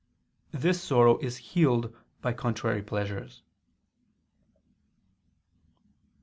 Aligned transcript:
This 0.49 0.81
sorrow 0.81 1.19
is 1.19 1.37
healed 1.37 1.95
by 2.23 2.33
contrary 2.33 2.81
pleasures. 2.81 3.43